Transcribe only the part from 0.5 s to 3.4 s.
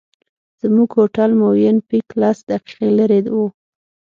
زموږ هوټل مووېن پېک لس دقیقې لرې و.